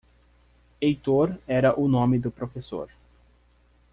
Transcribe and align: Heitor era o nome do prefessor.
Heitor 0.81 1.37
era 1.47 1.75
o 1.79 1.87
nome 1.87 2.17
do 2.17 2.31
prefessor. 2.31 2.87